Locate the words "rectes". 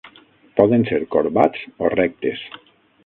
1.95-2.43